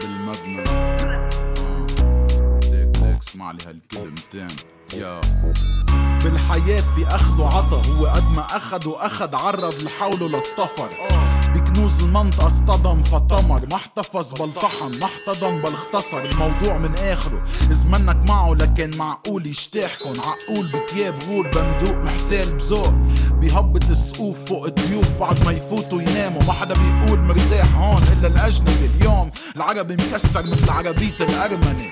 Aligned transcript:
بالمبنى. 0.00 0.64
آه. 0.70 1.28
ليك 2.64 2.96
ليك 3.02 3.18
اسمع 3.22 3.50
لي 3.50 3.58
هالكلمتين. 3.66 4.56
يا. 4.94 5.20
بالحياة 6.24 6.80
في 6.80 7.06
أخذ 7.06 7.40
وعطا 7.40 7.82
هو 7.88 8.06
قد 8.06 8.30
ما 8.30 8.42
أخذ 8.42 8.88
وأخذ 8.88 9.34
عرض 9.34 9.74
لحوله 9.82 10.28
للطفر. 10.28 10.90
بكنوز 11.54 12.02
المنطقة 12.02 12.46
اصطدم 12.46 13.02
فطمر. 13.02 13.66
ما 13.70 13.76
احتفظ 13.76 14.32
بل 14.32 14.52
طحن 14.52 14.90
ما 15.00 15.04
احتضن 15.04 15.62
بل 15.62 15.72
اختصر 15.72 16.24
الموضوع 16.24 16.78
من 16.78 16.94
آخره. 16.94 17.42
إذ 17.70 17.86
منك 17.86 18.28
معه 18.28 18.54
لكن 18.54 18.90
معقول 18.96 19.46
يجتاحكن 19.46 20.12
عقول 20.20 20.72
بتياب 20.72 21.22
غول 21.22 21.50
بندوق 21.50 21.96
محتال 21.96 22.54
بذوق 22.54 22.92
بيهبط 23.40 23.84
السقوف 23.90 24.44
فوق 24.44 24.64
الضيوف 24.64 25.18
بعد 25.20 25.44
ما 25.46 25.52
يفوتوا 25.52 26.02
يناموا. 26.02 26.42
ما 26.42 26.52
حدا 26.52 26.74
بيقول 26.74 27.20
مرتاح 27.20 27.51
إلا 28.22 28.34
الأجنبي 28.34 28.90
اليوم. 28.96 29.30
العربي 29.56 29.94
مكسر 29.94 30.46
مثل 30.46 30.70
عربية 30.70 31.16
الأرمني 31.20 31.90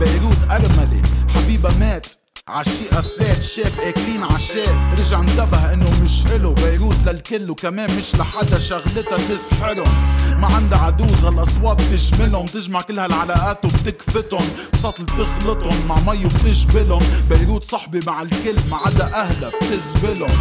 بيروت 0.00 0.38
أرملي 0.50 1.02
حبيبة 1.34 1.78
مات. 1.78 2.06
عشيقة 2.48 3.04
فات. 3.18 3.42
شاف 3.42 3.80
اكلين 3.80 4.22
عشاء 4.22 4.78
رجع 4.98 5.20
انتبه 5.20 5.72
إنه 5.72 6.02
مش 6.02 6.26
إله. 6.26 6.54
بيروت 6.54 6.96
للكل 7.06 7.50
وكمان 7.50 7.96
مش 7.98 8.14
لحدا 8.14 8.58
شغلتها 8.58 9.18
تسحرهم 9.18 9.92
ما 10.40 10.46
عندها 10.46 10.78
عدوز. 10.78 11.24
هالاصوات 11.24 11.80
تجملهم 11.80 12.46
تجمع 12.46 12.80
كل 12.80 12.98
هالعلاقات 12.98 13.64
وبتكفتهم. 13.64 14.48
بسطل 14.72 15.04
بتخلطهم. 15.04 15.86
مع 15.88 15.96
مي 16.00 16.24
وبتجبلهم 16.24 17.02
بيروت 17.30 17.64
صحبة 17.64 18.00
مع 18.06 18.22
الكل. 18.22 18.56
ما 18.70 18.76
عدا 18.76 19.04
أهلها 19.04 19.50
بتزبلهم. 19.62 20.32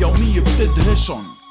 يومية 0.00 0.40
بتدهشهم. 0.40 1.41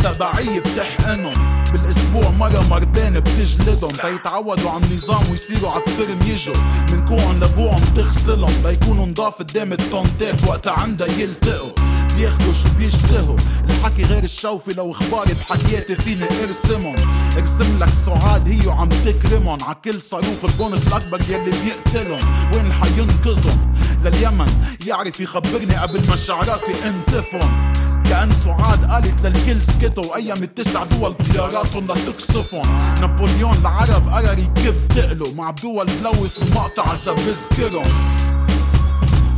بالتبعية 0.00 0.60
بتحقنهم 0.60 1.64
بالأسبوع 1.72 2.30
مرة 2.30 2.66
مرتين 2.70 3.20
بتجلدهم. 3.20 3.92
تيتعودوا 3.92 4.70
على 4.70 4.84
النظام 4.84 5.30
ويصيروا 5.30 5.70
عالترم 5.70 6.18
يجوا. 6.26 6.54
من 6.90 7.04
كوعن 7.08 7.40
لبوعن 7.40 7.94
تغسلهم. 7.94 8.52
ليكونوا 8.64 9.06
نضاف 9.06 9.34
قدام 9.34 9.72
التونتات 9.72 10.48
وقتها 10.48 10.72
عندها 10.72 11.08
يلتقوا. 11.08 11.70
بياخدوا 12.16 12.52
شو 12.52 12.68
بيشتهوا. 12.78 13.36
الحكي 13.70 14.02
غير 14.04 14.24
الشوفي 14.24 14.74
لو 14.74 14.90
اخباري 14.90 15.34
بحكياتي 15.34 15.94
فيني 15.94 16.24
أرسمهم. 16.44 16.96
ارسم 17.38 17.78
لك 17.78 17.92
سعاد 17.92 18.48
هي 18.48 18.66
وعم 18.66 18.88
تكرمهم. 18.88 19.58
عكل 19.62 20.02
صاروخ 20.02 20.44
البونس 20.44 20.86
الأكبر 20.86 21.20
يلي 21.28 21.50
بيقتلهم. 21.50 22.52
وين 22.54 22.72
حينقذهم 22.72 23.74
لليمن 24.04 24.52
يعرف 24.86 25.20
يخبرني 25.20 25.76
قبل 25.76 26.08
ما 26.08 26.16
شعراتي 26.16 26.72
انتفهم. 26.88 27.70
كأن 28.10 28.32
سعاد 28.32 28.90
قالت 28.90 29.26
للكل 29.26 29.62
سكتوا 29.62 30.04
وأيام 30.04 30.42
التسع 30.42 30.84
دول 30.84 31.14
طياراتهم 31.14 31.84
لتقصفهم 31.84 32.94
نابليون 33.00 33.54
العرب 33.54 34.08
قرر 34.08 34.38
يكب 34.38 34.88
تقلوا 34.88 35.34
مع 35.34 35.50
دول 35.50 35.86
تلوث 35.86 36.42
المقطع 36.42 36.84
إذا 36.92 37.12
بذكرهم 37.12 37.84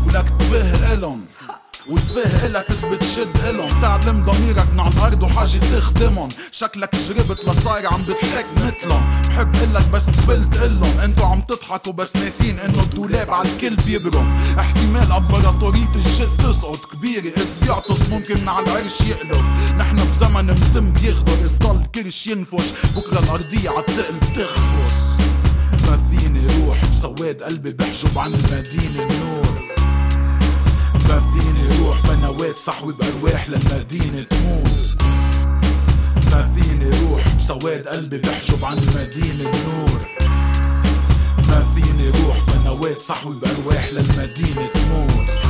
ولك 0.06 0.28
تفه 0.38 0.94
إلهم. 0.94 1.20
وتفه 1.88 2.46
إلك 2.46 2.70
إذ 2.70 2.86
بتشد 2.86 3.36
إلهم. 3.48 3.80
تعلم 3.80 4.24
ضميرك 4.24 4.68
من 4.72 4.80
على 4.80 4.94
الأرض 4.94 5.22
وحاجة 5.22 5.58
تخدمهم. 5.58 6.28
شكلك 6.52 6.96
شربت 7.08 7.44
لصاير 7.44 7.86
عم 7.86 8.02
بتحك 8.02 8.46
متلهم 8.56 9.22
بحب 9.28 9.54
إلك 9.54 9.88
بس 9.88 10.06
تفلت 10.06 10.56
إلهم. 10.56 11.00
انتو 11.00 11.24
عم 11.24 11.40
تضحكوا 11.40 11.92
بس 11.92 12.16
ناسين 12.16 12.58
إنه 12.58 12.80
الدولاب 12.80 13.30
على 13.30 13.48
الكل 13.48 13.76
بيبرم. 13.76 14.36
احتمال 14.58 15.12
أمبراطورية 15.12 15.94
الجد 15.94 16.28
تسقط. 16.38 16.92
كبيرة 16.92 17.32
إذ 17.36 17.60
بيعطس 17.62 18.08
ممكن 18.08 18.48
على 18.48 18.66
العرش 18.66 19.00
يقلب. 19.00 19.46
نحن 19.76 19.96
بزمن 19.96 20.52
مسم 20.52 20.92
بيخضر 20.92 21.32
إذ 21.44 21.58
ضل 21.58 21.86
كرش 21.94 22.26
ينفش. 22.26 22.72
بكرة 22.96 23.18
الأرضية 23.18 23.70
عالتقل 23.70 24.14
بتخفص 24.22 25.12
ما 25.72 25.98
فيني 26.10 26.46
روح 26.46 26.84
بسواد 26.84 27.42
قلبي 27.42 27.72
بحجب 27.72 28.18
عن 28.18 28.34
المدينة 28.34 29.02
النور 29.02 29.61
ما 31.12 31.20
فيني 31.20 31.78
روح 31.78 31.98
فنوات 31.98 32.58
صحوي 32.58 32.92
بأرواح 32.92 33.48
للمدينة 33.48 34.22
تموت. 34.22 34.94
ما 36.32 36.54
فيني 36.54 36.90
روح 37.00 37.36
بسواد 37.36 37.88
قلبي 37.88 38.18
بحجب 38.18 38.64
عن 38.64 38.78
المدينة 38.78 39.50
النور. 39.50 40.00
ما 41.48 41.66
فيني 41.74 42.08
روح 42.08 42.40
فنوات 42.40 43.02
صحوي 43.02 43.34
بأرواح 43.34 43.88
للمدينة 43.92 44.66
تموت. 44.74 45.41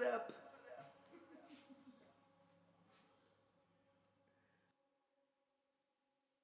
it 0.00 0.14
up. 0.14 0.41